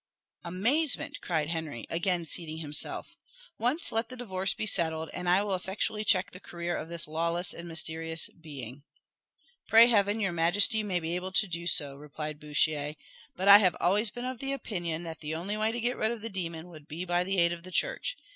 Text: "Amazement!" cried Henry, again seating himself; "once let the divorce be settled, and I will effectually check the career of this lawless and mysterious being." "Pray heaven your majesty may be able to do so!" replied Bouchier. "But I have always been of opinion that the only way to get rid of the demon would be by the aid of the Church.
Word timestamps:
"Amazement!" 0.43 1.21
cried 1.21 1.49
Henry, 1.49 1.85
again 1.87 2.25
seating 2.25 2.57
himself; 2.57 3.15
"once 3.59 3.91
let 3.91 4.09
the 4.09 4.17
divorce 4.17 4.51
be 4.55 4.65
settled, 4.65 5.11
and 5.13 5.29
I 5.29 5.43
will 5.43 5.53
effectually 5.53 6.03
check 6.03 6.31
the 6.31 6.39
career 6.39 6.75
of 6.75 6.89
this 6.89 7.07
lawless 7.07 7.53
and 7.53 7.67
mysterious 7.67 8.27
being." 8.29 8.81
"Pray 9.67 9.85
heaven 9.85 10.19
your 10.19 10.31
majesty 10.31 10.81
may 10.81 10.99
be 10.99 11.15
able 11.15 11.31
to 11.33 11.45
do 11.45 11.67
so!" 11.67 11.97
replied 11.97 12.39
Bouchier. 12.39 12.95
"But 13.35 13.47
I 13.47 13.59
have 13.59 13.75
always 13.79 14.09
been 14.09 14.25
of 14.25 14.41
opinion 14.41 15.03
that 15.03 15.19
the 15.19 15.35
only 15.35 15.55
way 15.55 15.71
to 15.71 15.79
get 15.79 15.97
rid 15.97 16.09
of 16.09 16.21
the 16.21 16.29
demon 16.31 16.69
would 16.69 16.87
be 16.87 17.05
by 17.05 17.23
the 17.23 17.37
aid 17.37 17.53
of 17.53 17.61
the 17.61 17.69
Church. 17.71 18.17